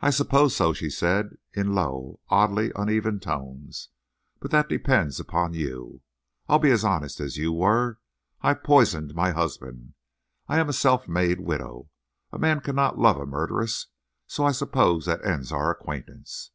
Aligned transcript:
"I 0.00 0.08
suppose 0.08 0.56
so," 0.56 0.72
she 0.72 0.88
said, 0.88 1.36
in 1.52 1.74
low 1.74 2.18
and 2.30 2.38
oddly 2.38 2.72
uneven 2.74 3.20
tones; 3.20 3.90
"but 4.40 4.50
that 4.52 4.70
depends 4.70 5.20
upon 5.20 5.52
you. 5.52 6.00
I'll 6.48 6.58
be 6.58 6.70
as 6.70 6.82
honest 6.82 7.20
as 7.20 7.36
you 7.36 7.52
were. 7.52 7.98
I 8.40 8.54
poisoned 8.54 9.14
my 9.14 9.32
husband. 9.32 9.92
I 10.48 10.58
am 10.60 10.70
a 10.70 10.72
self 10.72 11.06
made 11.06 11.40
widow. 11.40 11.90
A 12.32 12.38
man 12.38 12.60
cannot 12.62 12.98
love 12.98 13.18
a 13.18 13.26
murderess. 13.26 13.88
So 14.26 14.46
I 14.46 14.52
suppose 14.52 15.04
that 15.04 15.26
ends 15.26 15.52
our 15.52 15.70
acquaintance." 15.70 16.52